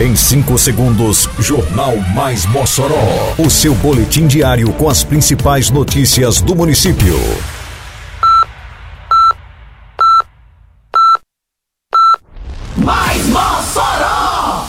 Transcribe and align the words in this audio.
Em 0.00 0.16
5 0.16 0.56
segundos, 0.56 1.28
Jornal 1.38 1.94
Mais 2.14 2.46
Mossoró. 2.46 3.34
O 3.36 3.50
seu 3.50 3.74
boletim 3.74 4.26
diário 4.26 4.72
com 4.72 4.88
as 4.88 5.04
principais 5.04 5.68
notícias 5.68 6.40
do 6.40 6.56
município. 6.56 7.18
Mais 12.78 13.26
Mossoró! 13.26 14.68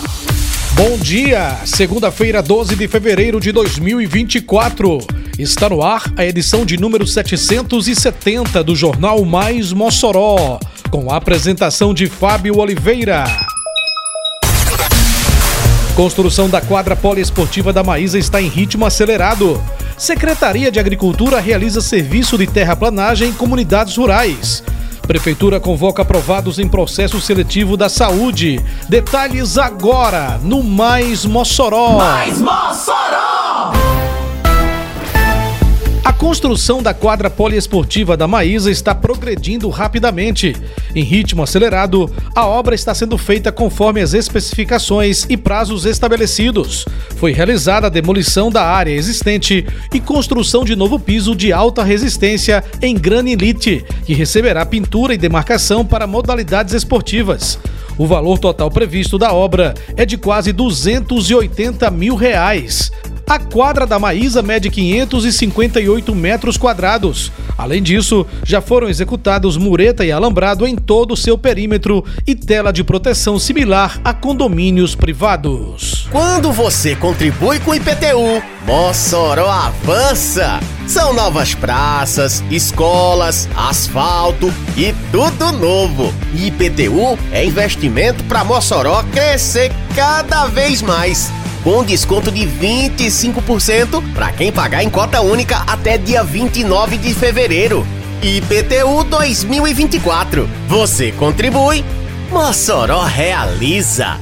Bom 0.74 0.98
dia, 0.98 1.62
segunda-feira, 1.64 2.42
12 2.42 2.76
de 2.76 2.90
fevereiro 2.90 3.40
de 3.40 3.54
2024. 3.54 4.98
Está 5.40 5.70
no 5.70 5.82
ar 5.82 6.12
a 6.18 6.26
edição 6.26 6.66
de 6.66 6.76
número 6.76 7.08
770 7.08 8.62
do 8.66 8.76
Jornal 8.76 9.24
Mais 9.24 9.72
Mossoró, 9.72 10.60
com 10.90 11.10
a 11.10 11.16
apresentação 11.16 11.94
de 11.94 12.08
Fábio 12.08 12.58
Oliveira. 12.58 13.51
Construção 16.02 16.50
da 16.50 16.60
quadra 16.60 16.96
poliesportiva 16.96 17.72
da 17.72 17.84
Maísa 17.84 18.18
está 18.18 18.42
em 18.42 18.48
ritmo 18.48 18.88
acelerado. 18.88 19.62
Secretaria 19.96 20.72
de 20.72 20.80
Agricultura 20.80 21.40
realiza 21.40 21.80
serviço 21.80 22.40
de 22.40 22.48
terraplanagem 22.48 23.30
em 23.30 23.34
comunidades 23.34 23.96
rurais. 23.98 24.64
Prefeitura 25.04 25.60
convoca 25.60 26.02
aprovados 26.02 26.58
em 26.58 26.68
processo 26.68 27.22
seletivo 27.22 27.78
da 27.78 27.88
saúde. 27.88 28.60
Detalhes 28.90 29.60
agora 29.60 30.40
no 30.42 30.64
Mais 30.64 31.24
Mossoró. 31.24 32.00
Mais 32.00 32.40
Mossoró! 32.40 33.41
A 36.04 36.12
construção 36.12 36.82
da 36.82 36.96
quadra 36.96 37.30
poliesportiva 37.30 38.18
da 38.18 38.28
Maísa 38.28 38.72
está 38.72 38.94
progredindo 38.96 39.70
rapidamente. 39.70 40.56
Em 40.96 41.04
ritmo 41.04 41.44
acelerado, 41.44 42.12
a 42.36 42.48
obra 42.48 42.74
está 42.74 42.94
sendo 42.96 43.20
feita 43.20 43.52
conforme 43.52 44.02
as 44.02 44.16
especificações 44.16 45.28
e 45.30 45.38
prazos 45.38 45.86
estabelecidos. 45.86 46.86
Foi 47.18 47.32
realizada 47.32 47.86
a 47.86 47.90
demolição 47.90 48.50
da 48.50 48.64
área 48.64 48.92
existente 48.92 49.64
e 49.94 50.00
construção 50.00 50.66
de 50.66 50.76
novo 50.76 51.00
piso 51.00 51.36
de 51.36 51.54
alta 51.54 51.84
resistência 51.84 52.64
em 52.82 52.96
granilite, 52.96 53.86
que 54.04 54.16
receberá 54.16 54.66
pintura 54.66 55.14
e 55.14 55.20
demarcação 55.20 55.86
para 55.86 56.08
modalidades 56.08 56.74
esportivas. 56.74 57.60
O 57.96 58.08
valor 58.08 58.40
total 58.40 58.72
previsto 58.72 59.20
da 59.20 59.32
obra 59.32 59.76
é 59.96 60.04
de 60.04 60.18
quase 60.18 60.52
280 60.52 61.92
mil 61.92 62.16
reais. 62.16 62.92
A 63.32 63.40
quadra 63.40 63.88
da 63.88 63.98
Maísa 63.98 64.42
mede 64.42 64.70
558 64.70 66.14
metros 66.14 66.58
quadrados. 66.58 67.32
Além 67.58 67.82
disso, 67.82 68.28
já 68.44 68.60
foram 68.60 68.90
executados 68.90 69.56
mureta 69.56 70.04
e 70.04 70.12
alambrado 70.12 70.68
em 70.68 70.76
todo 70.76 71.14
o 71.14 71.18
seu 71.18 71.38
perímetro 71.38 72.04
e 72.28 72.36
tela 72.36 72.74
de 72.74 72.84
proteção 72.84 73.40
similar 73.40 74.02
a 74.04 74.14
condomínios 74.14 74.96
privados. 74.96 76.10
Quando 76.12 76.52
você 76.52 76.94
contribui 76.94 77.58
com 77.62 77.72
o 77.72 77.76
IPTU, 77.76 78.44
Mossoró 78.66 79.50
avança! 79.50 80.60
São 80.86 81.14
novas 81.14 81.56
praças, 81.56 82.44
escolas, 82.52 83.48
asfalto 83.56 84.54
e 84.76 84.94
tudo 85.10 85.54
novo. 85.54 86.14
IPTU 86.36 87.18
é 87.32 87.46
investimento 87.46 88.26
para 88.26 88.44
Mossoró 88.44 89.02
crescer 89.04 89.72
cada 89.96 90.48
vez 90.48 90.82
mais 90.82 91.32
com 91.64 91.84
desconto 91.84 92.32
de 92.32 92.46
25% 92.46 94.02
para 94.14 94.32
quem 94.32 94.52
pagar 94.52 94.84
em 94.84 94.90
cota 94.90 95.22
única 95.22 95.58
até 95.68 95.98
dia 95.98 96.24
29 96.24 96.98
de 96.98 97.14
fevereiro. 97.14 97.86
IPTU 98.22 99.04
2024. 99.06 100.48
Você 100.68 101.12
contribui, 101.12 101.84
Mossoró 102.30 103.04
realiza. 103.04 104.20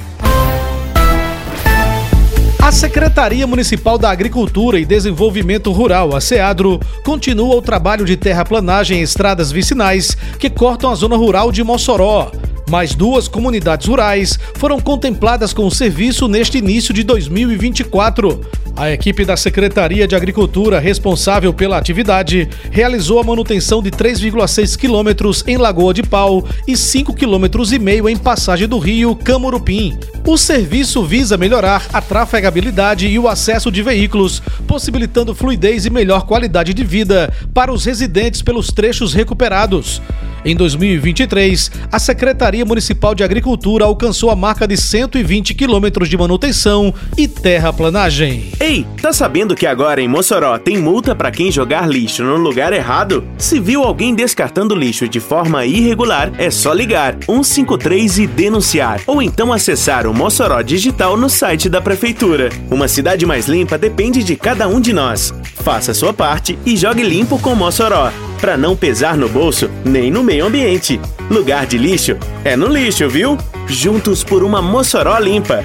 A 2.62 2.72
Secretaria 2.72 3.48
Municipal 3.48 3.98
da 3.98 4.12
Agricultura 4.12 4.80
e 4.80 4.86
Desenvolvimento 4.86 5.72
Rural, 5.72 6.16
a 6.16 6.22
SEADRO, 6.22 6.80
continua 7.04 7.56
o 7.56 7.62
trabalho 7.62 8.06
de 8.06 8.16
terraplanagem 8.16 9.00
em 9.00 9.02
estradas 9.02 9.52
vicinais 9.52 10.16
que 10.38 10.50
cortam 10.50 10.92
a 10.92 10.96
zona 10.96 11.16
rural 11.16 11.52
de 11.52 11.64
Mossoró. 11.64 12.32
Mais 12.70 12.94
duas 12.94 13.28
comunidades 13.28 13.88
rurais 13.88 14.38
foram 14.54 14.80
contempladas 14.80 15.54
com 15.54 15.66
o 15.66 15.72
serviço 15.72 16.28
neste 16.28 16.60
início 16.60 16.94
de 16.94 17.04
2024. 17.04 18.42
A 18.78 18.92
equipe 18.92 19.26
da 19.26 19.36
Secretaria 19.36 20.08
de 20.08 20.16
Agricultura, 20.16 20.80
responsável 20.80 21.52
pela 21.52 21.80
atividade, 21.80 22.48
realizou 22.70 23.20
a 23.20 23.24
manutenção 23.24 23.82
de 23.82 23.90
3,6 23.90 24.78
quilômetros 24.78 25.44
em 25.48 25.58
Lagoa 25.58 25.96
de 25.96 26.04
Pau 26.04 26.48
e 26.68 26.74
5,5 26.74 27.16
quilômetros 27.16 27.74
em 27.74 28.18
Passagem 28.18 28.68
do 28.68 28.78
Rio, 28.78 29.16
Camurupim. 29.16 29.98
O 30.26 30.38
serviço 30.38 31.04
visa 31.04 31.38
melhorar 31.38 31.88
a 31.92 32.00
trafegabilidade 32.00 33.08
e 33.08 33.18
o 33.18 33.28
acesso 33.28 33.72
de 33.72 33.82
veículos, 33.82 34.44
possibilitando 34.68 35.34
fluidez 35.34 35.88
e 35.88 35.90
melhor 35.90 36.28
qualidade 36.28 36.72
de 36.72 36.84
vida 36.84 37.34
para 37.52 37.74
os 37.74 37.84
residentes 37.84 38.44
pelos 38.44 38.68
trechos 38.68 39.12
recuperados. 39.14 40.00
Em 40.44 40.56
2023, 40.56 41.72
a 41.92 42.00
Secretaria 42.00 42.66
Municipal 42.66 43.14
de 43.14 43.24
Agricultura 43.24 43.86
alcançou 43.86 44.30
a 44.30 44.36
marca 44.36 44.68
de 44.68 44.78
120 44.78 45.54
quilômetros 45.54 46.08
de 46.08 46.18
manutenção 46.18 46.94
e 47.18 47.28
terraplanagem. 47.28 48.52
Ei, 48.60 48.86
tá 49.02 49.12
sabendo 49.12 49.56
que 49.56 49.66
agora 49.66 50.02
em 50.02 50.08
Mossoró 50.08 50.58
tem 50.58 50.78
multa 50.78 51.14
para 51.14 51.32
quem 51.32 51.52
jogar 51.52 51.88
lixo 51.88 52.24
no 52.24 52.38
lugar 52.38 52.72
errado? 52.72 53.24
Se 53.38 53.60
viu 53.60 53.84
alguém 53.84 54.16
descartando 54.16 54.76
lixo 54.76 55.08
de 55.08 55.20
forma 55.20 55.66
irregular, 55.66 56.32
é 56.38 56.50
só 56.50 56.72
ligar 56.72 57.18
153 57.26 58.20
e 58.20 58.28
denunciar, 58.28 59.02
ou 59.06 59.22
então 59.22 59.52
acessar 59.52 60.08
o 60.08 60.14
Mossoró 60.14 60.62
Digital 60.62 61.18
no 61.18 61.30
site 61.30 61.70
da 61.70 61.82
prefeitura. 61.82 62.50
Uma 62.72 62.88
cidade 62.88 63.26
mais 63.26 63.48
limpa 63.48 63.78
depende 63.78 64.24
de 64.24 64.36
cada 64.36 64.68
um 64.68 64.80
de 64.80 64.94
nós. 64.94 65.34
Faça 65.64 65.94
sua 65.94 66.14
parte 66.14 66.58
e 66.66 66.78
jogue 66.78 67.04
limpo 67.04 67.38
com 67.40 67.54
Mossoró 67.54 68.12
para 68.40 68.58
não 68.58 68.76
pesar 68.76 69.18
no 69.18 69.28
bolso 69.28 69.70
nem 69.84 70.10
no 70.10 70.24
meio 70.24 70.46
ambiente. 70.46 71.00
Lugar 71.30 71.66
de 71.66 71.78
lixo 71.78 72.18
é 72.44 72.56
no 72.56 72.68
lixo, 72.68 73.08
viu? 73.10 73.38
Juntos 73.68 74.24
por 74.24 74.44
uma 74.44 74.62
Mossoró 74.62 75.18
limpa. 75.20 75.64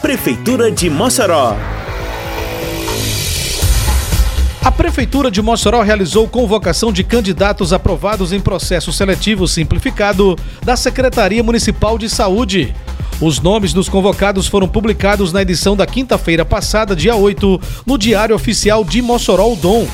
Prefeitura 0.00 0.70
de 0.70 0.88
Mossoró. 0.88 1.56
A 4.64 4.72
Prefeitura 4.72 5.30
de 5.30 5.42
Mossoró 5.42 5.82
realizou 5.82 6.26
convocação 6.26 6.90
de 6.90 7.04
candidatos 7.04 7.72
aprovados 7.72 8.32
em 8.32 8.40
processo 8.40 8.92
seletivo 8.92 9.46
simplificado 9.46 10.36
da 10.64 10.74
Secretaria 10.74 11.42
Municipal 11.42 11.98
de 11.98 12.08
Saúde. 12.08 12.74
Os 13.20 13.40
nomes 13.40 13.72
dos 13.72 13.88
convocados 13.88 14.48
foram 14.48 14.66
publicados 14.66 15.32
na 15.32 15.42
edição 15.42 15.76
da 15.76 15.86
quinta-feira 15.86 16.44
passada, 16.44 16.96
dia 16.96 17.14
8, 17.14 17.60
no 17.86 17.96
Diário 17.96 18.34
Oficial 18.34 18.82
de 18.84 19.00
Mossoró 19.00 19.54
Dom. 19.54 19.86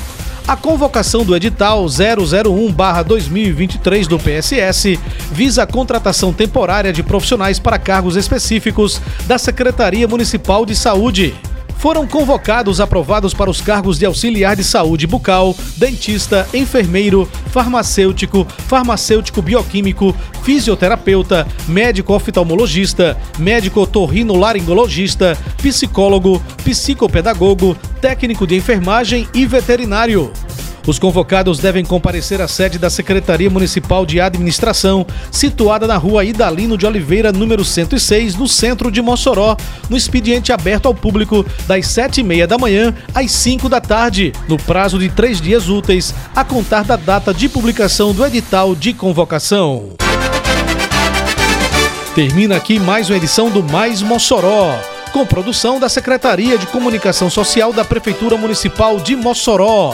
A 0.47 0.57
convocação 0.57 1.23
do 1.23 1.35
edital 1.35 1.85
001-2023 1.85 4.07
do 4.07 4.17
PSS 4.17 4.99
visa 5.31 5.61
a 5.63 5.67
contratação 5.67 6.33
temporária 6.33 6.91
de 6.91 7.03
profissionais 7.03 7.59
para 7.59 7.77
cargos 7.77 8.15
específicos 8.15 8.99
da 9.27 9.37
Secretaria 9.37 10.07
Municipal 10.07 10.65
de 10.65 10.75
Saúde 10.75 11.35
foram 11.81 12.05
convocados 12.05 12.79
aprovados 12.79 13.33
para 13.33 13.49
os 13.49 13.59
cargos 13.59 13.97
de 13.97 14.05
auxiliar 14.05 14.55
de 14.55 14.63
saúde 14.63 15.07
bucal, 15.07 15.55
dentista, 15.77 16.47
enfermeiro, 16.53 17.27
farmacêutico, 17.47 18.45
farmacêutico 18.67 19.41
bioquímico, 19.41 20.15
fisioterapeuta, 20.43 21.47
médico 21.67 22.13
oftalmologista, 22.13 23.17
médico 23.39 23.81
otorrinolaringologista, 23.81 25.35
psicólogo, 25.57 26.39
psicopedagogo, 26.63 27.75
técnico 27.99 28.45
de 28.45 28.57
enfermagem 28.57 29.27
e 29.33 29.47
veterinário. 29.47 30.31
Os 30.85 30.97
convocados 30.97 31.59
devem 31.59 31.85
comparecer 31.85 32.41
à 32.41 32.47
sede 32.47 32.79
da 32.79 32.89
Secretaria 32.89 33.49
Municipal 33.49 34.05
de 34.05 34.19
Administração, 34.19 35.05
situada 35.29 35.85
na 35.85 35.95
rua 35.97 36.25
Idalino 36.25 36.77
de 36.77 36.85
Oliveira, 36.85 37.31
número 37.31 37.63
106, 37.63 38.35
no 38.35 38.47
centro 38.47 38.91
de 38.91 39.01
Mossoró, 39.01 39.55
no 39.89 39.95
expediente 39.95 40.51
aberto 40.51 40.87
ao 40.87 40.95
público 40.95 41.45
das 41.67 41.85
7h30 41.85 42.47
da 42.47 42.57
manhã 42.57 42.93
às 43.13 43.31
5 43.31 43.69
da 43.69 43.79
tarde, 43.79 44.33
no 44.47 44.57
prazo 44.57 44.97
de 44.97 45.09
três 45.09 45.39
dias 45.39 45.69
úteis, 45.69 46.15
a 46.35 46.43
contar 46.43 46.83
da 46.83 46.95
data 46.95 47.33
de 47.33 47.47
publicação 47.47 48.13
do 48.13 48.25
edital 48.25 48.73
de 48.75 48.93
convocação. 48.93 49.89
Termina 52.15 52.57
aqui 52.57 52.79
mais 52.79 53.09
uma 53.09 53.17
edição 53.17 53.49
do 53.49 53.63
Mais 53.63 54.01
Mossoró 54.01 54.77
com 55.11 55.25
produção 55.25 55.79
da 55.79 55.89
Secretaria 55.89 56.57
de 56.57 56.65
Comunicação 56.67 57.29
Social 57.29 57.73
da 57.73 57.83
Prefeitura 57.83 58.37
Municipal 58.37 58.97
de 58.97 59.15
Mossoró. 59.15 59.93